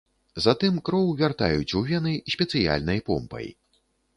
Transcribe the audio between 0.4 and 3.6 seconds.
Затым кроў вяртаюць у вены спецыяльнай помпай.